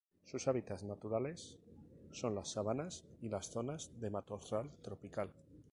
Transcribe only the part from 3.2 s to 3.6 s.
y las